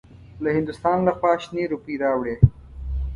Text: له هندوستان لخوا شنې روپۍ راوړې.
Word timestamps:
له 0.43 0.49
هندوستان 0.57 0.97
لخوا 1.07 1.33
شنې 1.43 1.63
روپۍ 1.73 1.95
راوړې. 2.03 2.35